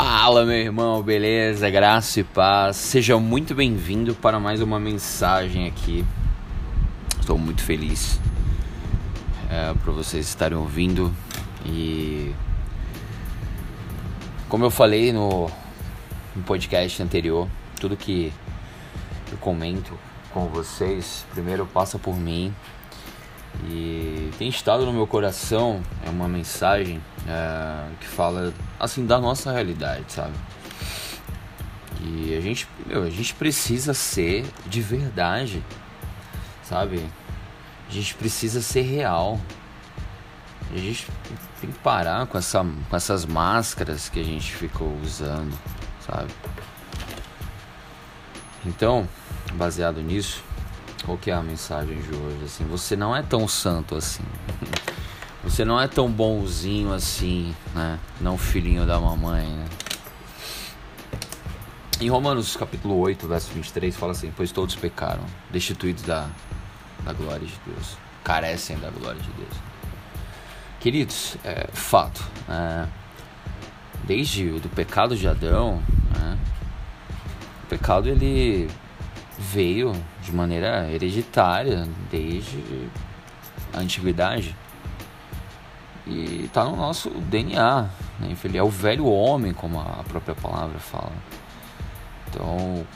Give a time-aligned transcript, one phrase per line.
[0.00, 1.68] Fala, meu irmão, beleza?
[1.68, 2.76] Graça e paz.
[2.76, 6.04] Seja muito bem-vindo para mais uma mensagem aqui.
[7.18, 8.20] Estou muito feliz
[9.50, 11.12] é, por vocês estarem ouvindo
[11.66, 12.32] e
[14.48, 15.50] como eu falei no,
[16.36, 17.48] no podcast anterior,
[17.80, 18.32] tudo que
[19.32, 19.98] eu comento
[20.30, 22.54] com vocês, primeiro passa por mim
[23.64, 29.52] e tem estado no meu coração é uma mensagem é, que fala assim da nossa
[29.52, 30.34] realidade, sabe?
[32.00, 35.62] E a gente, meu, a gente precisa ser de verdade,
[36.62, 37.04] sabe?
[37.88, 39.40] A gente precisa ser real.
[40.72, 41.06] A gente
[41.60, 45.58] tem que parar com, essa, com essas máscaras que a gente ficou usando,
[46.06, 46.30] sabe?
[48.64, 49.08] Então,
[49.54, 50.44] baseado nisso,
[51.04, 52.44] qual que é a mensagem de hoje?
[52.44, 54.24] Assim, você não é tão santo assim.
[55.44, 57.98] Você não é tão bonzinho assim, né?
[58.20, 59.66] Não filhinho da mamãe, né?
[62.00, 66.28] Em Romanos capítulo 8, verso 23, fala assim: Pois todos pecaram, destituídos da,
[67.04, 69.54] da glória de Deus, carecem da glória de Deus.
[70.80, 72.88] Queridos, é fato, né?
[74.04, 75.82] desde o do pecado de Adão,
[76.16, 76.38] né?
[77.64, 78.68] o pecado ele
[79.38, 82.62] veio de maneira hereditária desde
[83.72, 84.54] a antiguidade
[86.06, 87.82] e está no nosso DNA.
[88.18, 88.36] Né?
[88.44, 91.12] Ele é o velho homem, como a própria palavra fala.
[92.28, 92.86] Então,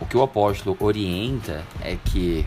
[0.00, 2.46] o que o apóstolo orienta é que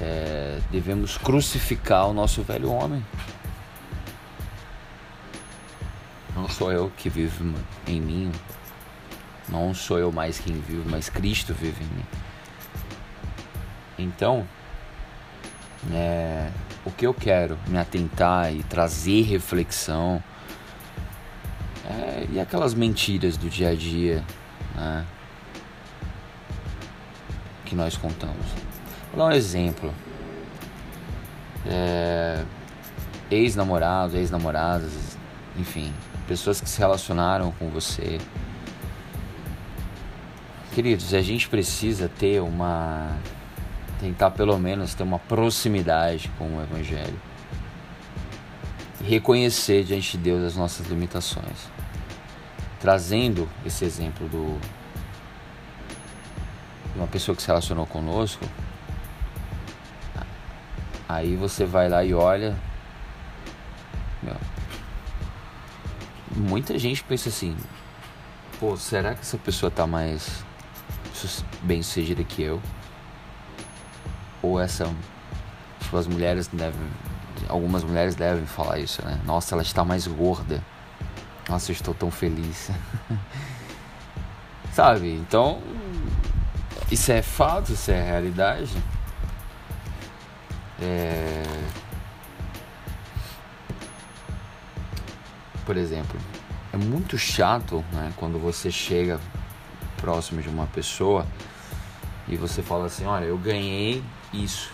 [0.00, 3.04] é, devemos crucificar o nosso velho homem.
[6.34, 7.52] Não sou eu que vivo
[7.86, 8.32] em mim,
[9.50, 12.04] não sou eu mais quem vive, mas Cristo vive em mim.
[13.98, 14.46] Então,
[15.92, 16.50] é,
[16.84, 20.22] o que eu quero me atentar e trazer reflexão
[21.88, 24.24] é, e aquelas mentiras do dia a dia
[24.74, 25.04] né,
[27.64, 28.46] que nós contamos.
[29.12, 29.92] Vou dar um exemplo.
[31.66, 32.42] É,
[33.30, 35.16] ex-namorados, ex-namoradas,
[35.56, 35.92] enfim,
[36.26, 38.18] pessoas que se relacionaram com você.
[40.74, 43.16] Queridos, a gente precisa ter uma
[43.98, 47.18] tentar pelo menos ter uma proximidade com o Evangelho
[49.04, 51.68] reconhecer diante de Deus as nossas limitações.
[52.80, 54.58] Trazendo esse exemplo do
[56.92, 58.44] de uma pessoa que se relacionou conosco,
[61.08, 62.56] aí você vai lá e olha.
[66.34, 67.56] Muita gente pensa assim:
[68.58, 70.44] pô, será que essa pessoa tá mais
[71.62, 72.60] bem sucedida que eu?
[74.42, 74.92] ou essa
[75.80, 76.88] tipo, as mulheres devem
[77.48, 79.20] algumas mulheres devem falar isso né?
[79.24, 80.62] Nossa ela está mais gorda.
[81.48, 82.70] Nossa eu estou tão feliz.
[84.72, 85.60] Sabe então
[86.90, 88.76] isso é fato isso é realidade.
[90.82, 91.42] É...
[95.66, 96.18] por exemplo
[96.72, 99.20] é muito chato né, quando você chega
[100.00, 101.26] próximo de uma pessoa
[102.28, 104.02] e você fala assim olha eu ganhei
[104.32, 104.72] isso.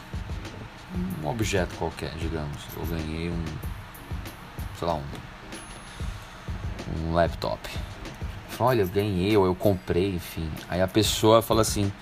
[1.22, 2.56] Um objeto qualquer, digamos.
[2.76, 3.44] Eu ganhei um.
[4.78, 5.02] sei lá, um.
[6.98, 7.68] um laptop.
[8.58, 10.50] Olha, eu ganhei, ou eu comprei, enfim.
[10.68, 11.92] Aí a pessoa fala assim: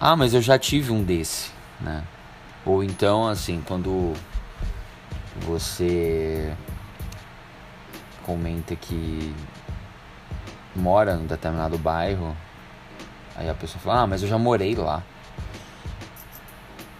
[0.00, 2.04] Ah, mas eu já tive um desse, né?
[2.64, 4.12] Ou então, assim, quando
[5.40, 6.54] você
[8.22, 9.34] comenta que
[10.74, 12.36] mora num determinado bairro,
[13.36, 15.02] aí a pessoa fala: Ah, mas eu já morei lá.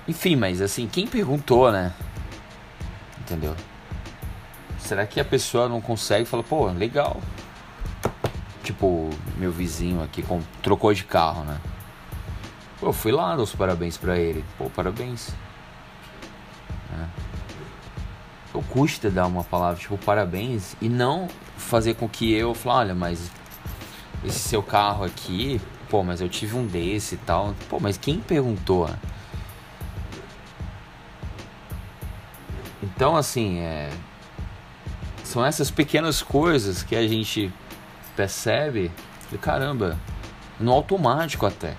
[0.06, 1.92] Enfim, mas assim, quem perguntou, né?
[3.20, 3.54] Entendeu?
[4.78, 7.20] Será que a pessoa não consegue falar, pô, legal.
[8.64, 11.58] Tipo, meu vizinho aqui com, trocou de carro, né?
[12.80, 14.44] Pô, eu fui lá, dou os parabéns pra ele.
[14.58, 15.34] Pô, parabéns.
[16.92, 17.32] É.
[18.52, 22.94] O custa dar uma palavra tipo parabéns e não fazer com que eu fale, olha,
[22.94, 23.30] mas
[24.24, 27.54] esse seu carro aqui, pô, mas eu tive um desse e tal.
[27.68, 28.88] Pô, mas quem perguntou?
[32.82, 33.90] Então, assim, é...
[35.24, 37.52] são essas pequenas coisas que a gente
[38.16, 38.90] percebe,
[39.32, 39.98] e caramba,
[40.58, 41.76] no automático até.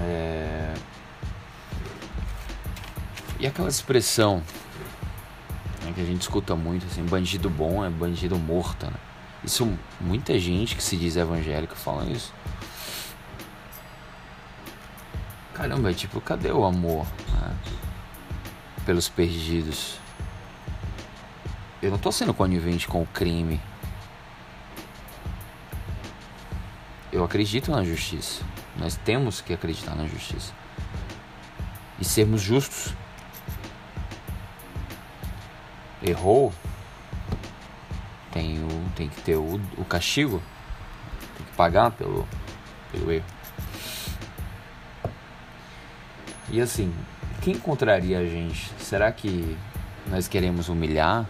[0.00, 0.74] É...
[3.40, 4.42] E aquela expressão
[5.84, 8.94] né, que a gente escuta muito, assim, bandido bom é bandido morto, né?
[9.44, 12.32] Isso, muita gente que se diz evangélica fala isso.
[15.54, 17.06] Caramba, é tipo, cadê o amor?
[17.32, 17.56] Né?
[18.88, 20.00] pelos perdidos.
[21.82, 23.60] eu não estou sendo conivente com o crime.
[27.12, 28.42] Eu acredito na justiça.
[28.78, 30.54] Nós temos que acreditar na justiça.
[32.00, 32.94] E sermos justos.
[36.02, 36.50] Errou,
[38.38, 40.40] tem, o, tem que ter o, o castigo,
[41.36, 42.26] tem que pagar pelo,
[42.92, 43.24] pelo erro.
[46.48, 46.94] E assim,
[47.42, 48.72] quem encontraria a gente?
[48.78, 49.56] Será que
[50.06, 51.26] nós queremos humilhar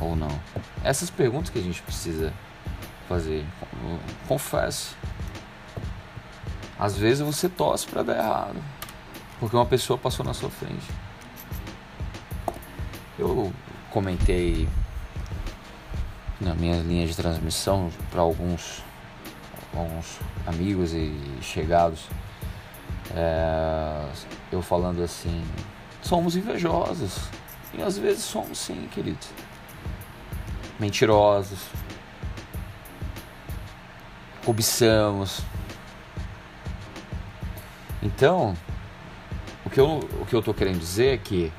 [0.00, 0.30] ou não?
[0.82, 2.32] Essas perguntas que a gente precisa
[3.06, 3.44] fazer.
[4.26, 4.96] Confesso.
[6.78, 8.64] Às vezes você torce para dar errado,
[9.38, 10.86] porque uma pessoa passou na sua frente.
[13.18, 13.52] Eu
[13.90, 14.68] comentei
[16.40, 18.82] na minha linha de transmissão para alguns,
[19.74, 21.12] alguns amigos e
[21.42, 22.06] chegados,
[23.14, 24.04] é,
[24.52, 25.44] eu falando assim,
[26.02, 27.28] somos invejosos.
[27.74, 29.28] E às vezes somos sim, queridos.
[30.78, 31.58] Mentirosos.
[34.44, 35.42] Cobiçamos.
[38.02, 38.56] Então,
[39.66, 41.52] o que, eu, o que eu tô querendo dizer é que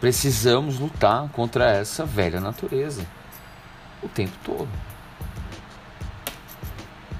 [0.00, 3.04] precisamos lutar contra essa velha natureza
[4.02, 4.68] o tempo todo.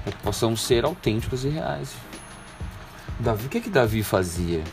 [0.03, 1.95] Para que possamos ser autênticos e reais.
[3.19, 4.63] Davi, o que que Davi fazia?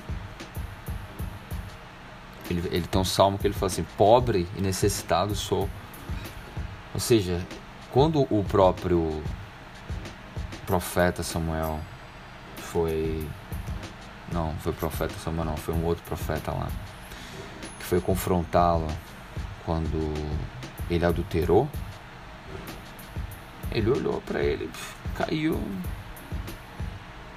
[2.49, 5.69] Ele, ele tem um salmo que ele fala assim: pobre e necessitado sou.
[6.94, 7.44] Ou seja,
[7.91, 9.23] quando o próprio
[10.64, 11.81] profeta Samuel
[12.56, 13.26] foi.
[14.32, 16.69] Não, foi profeta Samuel, não, foi um outro profeta lá.
[17.79, 18.87] Que foi confrontá-lo
[19.64, 20.12] quando
[20.88, 21.69] ele adulterou
[23.76, 24.70] ele olhou para ele,
[25.14, 25.62] caiu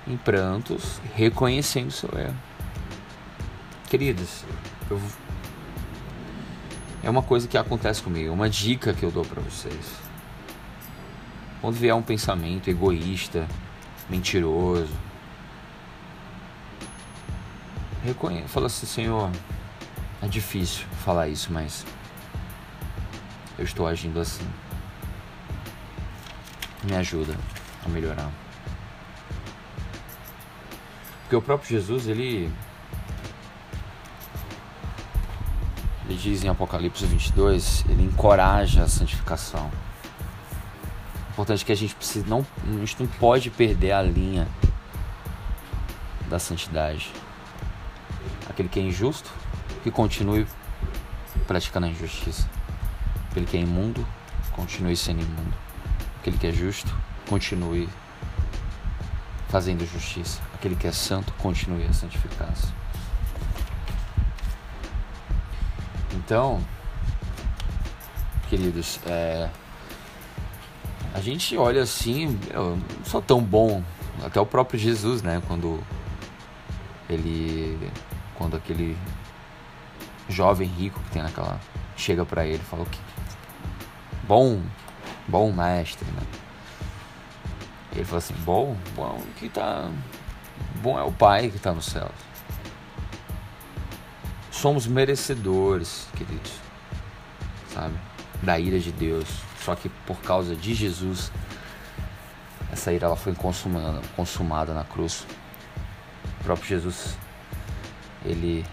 [0.08, 2.38] em prantos, reconhecendo seu erro.
[3.90, 4.46] Queridos,
[4.90, 5.02] eu...
[7.04, 9.92] é uma coisa que acontece comigo, uma dica que eu dou para vocês.
[11.60, 13.46] Quando vier um pensamento egoísta,
[14.10, 14.94] mentiroso,
[18.02, 19.30] reconheça, fala assim, Senhor,
[20.22, 21.86] é difícil falar isso, mas
[23.58, 24.48] eu estou agindo assim
[26.84, 27.36] me ajuda
[27.86, 28.30] a melhorar.
[31.22, 32.52] Porque o próprio Jesus, ele
[36.06, 39.70] ele diz em Apocalipse 22, ele encoraja a santificação.
[41.28, 44.48] O importante é que a gente precisa não, a gente não pode perder a linha
[46.28, 47.12] da santidade.
[48.50, 49.30] Aquele que é injusto,
[49.84, 50.48] que continue
[51.48, 52.50] praticando a injustiça.
[53.30, 54.06] Aquele que é imundo,
[54.56, 55.69] continue sendo imundo
[56.30, 56.96] aquele que é justo,
[57.28, 57.90] continue
[59.50, 60.42] fazendo justiça.
[60.54, 62.68] Aquele que é santo, continue a santificar-se.
[66.14, 66.62] Então,
[68.50, 69.50] queridos, é,
[71.14, 73.84] a gente olha assim, eu não sou tão bom,
[74.24, 75.42] até o próprio Jesus, né?
[75.48, 75.82] Quando
[77.10, 77.92] ele,
[78.36, 78.98] quando aquele
[80.28, 81.60] jovem rico que tem naquela
[81.96, 83.00] chega para ele, fala que
[84.28, 84.62] bom
[85.30, 86.24] bom mestre, né?
[87.94, 89.90] Ele falou assim, bom, bom que tá.
[90.82, 92.10] Bom é o Pai que está no céu.
[94.52, 96.54] Somos merecedores, queridos,
[97.74, 97.96] sabe?
[98.42, 99.28] Da ira de Deus.
[99.64, 101.32] Só que por causa de Jesus,
[102.72, 105.26] essa ira ela foi consumada, consumada na cruz.
[106.40, 107.18] O próprio Jesus,
[108.26, 108.66] ele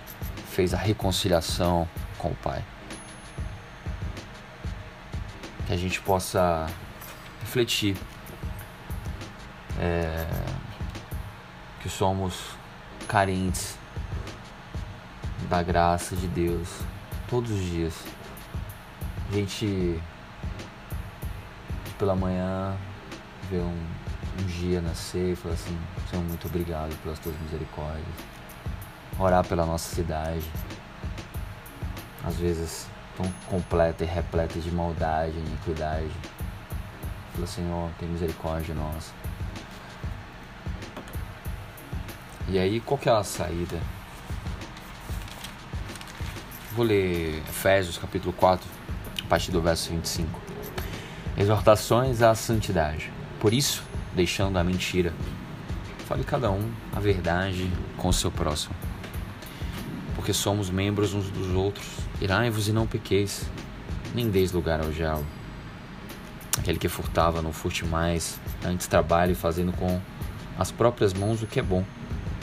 [0.50, 2.64] fez a reconciliação com o Pai
[5.66, 6.66] que a gente possa
[7.40, 7.96] refletir
[9.78, 10.26] é,
[11.82, 12.56] que somos
[13.08, 13.76] carentes
[15.48, 16.68] da graça de Deus
[17.28, 17.94] todos os dias.
[19.28, 20.00] A gente
[21.98, 22.76] pela manhã
[23.50, 23.86] vê um,
[24.40, 25.78] um dia nascer e falar assim,
[26.10, 28.04] Senhor, muito obrigado pelas tuas misericórdias.
[29.18, 30.44] Orar pela nossa cidade.
[32.24, 36.10] Às vezes tão completa e repleta de maldade e iniquidade.
[37.32, 39.12] Fala, Senhor, tem misericórdia nossa.
[42.48, 43.78] E aí, qual que é a saída?
[46.76, 48.68] Vou ler Efésios capítulo 4,
[49.24, 50.40] a partir do verso 25.
[51.36, 53.10] Exortações à santidade.
[53.40, 53.82] Por isso,
[54.14, 55.12] deixando a mentira,
[56.06, 58.74] fale cada um a verdade com o seu próximo.
[60.26, 61.86] Porque somos membros uns dos outros
[62.20, 63.48] Irai-vos e não pequeis,
[64.12, 65.24] nem deis lugar ao diabo.
[66.58, 70.00] Aquele que furtava, não furte mais, antes trabalhe fazendo com
[70.58, 71.84] as próprias mãos o que é bom,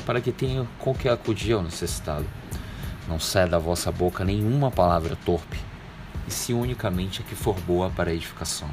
[0.05, 2.25] para que tenha com que acudir ao necessitado.
[3.05, 5.59] Não ceda da vossa boca nenhuma palavra torpe,
[6.25, 8.69] e se unicamente a que for boa para a edificação,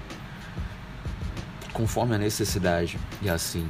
[1.73, 3.69] conforme a necessidade, e assim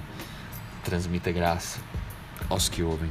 [0.85, 1.78] transmita graça
[2.50, 3.11] aos que ouvem.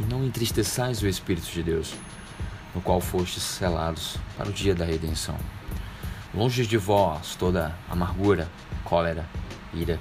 [0.00, 1.92] E não entristeçais o Espírito de Deus,
[2.74, 5.36] no qual fostes selados para o dia da redenção.
[6.34, 8.50] Longe de vós toda amargura,
[8.82, 9.28] cólera,
[9.74, 10.00] ira,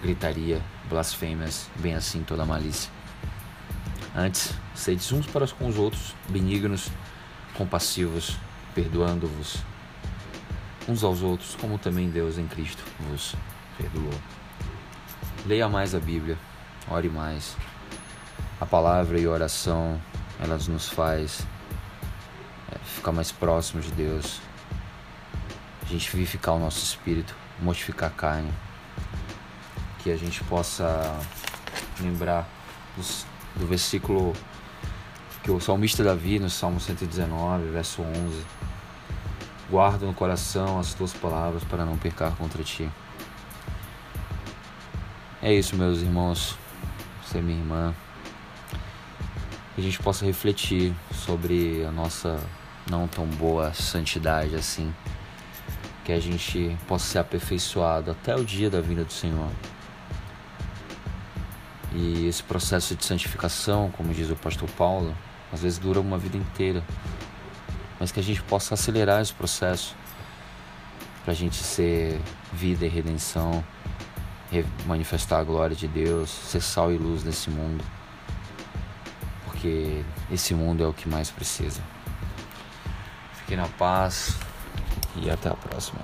[0.00, 2.90] gritaria, blasfêmias, bem assim toda malícia.
[4.16, 6.88] Antes, sedes uns para com os outros, benignos,
[7.54, 8.38] compassivos,
[8.74, 9.58] perdoando-vos
[10.88, 13.34] uns aos outros, como também Deus em Cristo vos
[13.76, 14.14] perdoou.
[15.44, 16.38] Leia mais a Bíblia,
[16.88, 17.54] ore mais.
[18.64, 20.00] A palavra e a oração,
[20.40, 21.46] elas nos faz
[22.72, 24.40] é, ficar mais próximos de Deus.
[25.82, 28.50] A gente vivificar o nosso espírito, mortificar a carne.
[29.98, 31.14] Que a gente possa
[32.00, 32.48] lembrar
[32.96, 34.32] dos, do versículo
[35.42, 38.46] que o salmista Davi, no Salmo 119, verso 11,
[39.68, 42.90] guarda no coração as tuas palavras para não pecar contra ti.
[45.42, 46.56] É isso, meus irmãos,
[47.22, 47.94] você é minha irmã.
[49.74, 52.38] Que a gente possa refletir sobre a nossa
[52.88, 54.94] não tão boa santidade assim.
[56.04, 59.50] Que a gente possa ser aperfeiçoado até o dia da vinda do Senhor.
[61.92, 65.16] E esse processo de santificação, como diz o pastor Paulo,
[65.52, 66.82] às vezes dura uma vida inteira.
[67.98, 69.96] Mas que a gente possa acelerar esse processo
[71.22, 72.20] para a gente ser
[72.52, 73.64] vida e redenção
[74.86, 77.82] manifestar a glória de Deus, ser sal e luz nesse mundo,
[79.64, 81.80] porque esse mundo é o que mais precisa.
[83.32, 84.36] Fique na paz
[85.16, 86.00] e até a próxima.